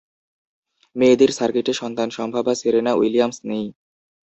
মেয়েদের 0.95 1.31
সার্কিটে 1.31 1.73
সন্তানসম্ভবা 1.73 2.53
Serena 2.55 2.91
Williams 2.95 3.37
নেই। 3.49 3.65